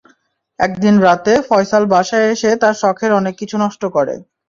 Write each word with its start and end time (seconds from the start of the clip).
একদিন 0.59 0.95
রাতে 1.05 1.33
ফয়সাল 1.47 1.83
বাসায় 1.93 2.27
এসে 2.33 2.49
তার 2.61 2.75
শখের 2.81 3.11
অনেক 3.19 3.33
কিছু 3.41 3.55
নষ্ট 3.63 3.83
করে। 3.95 4.15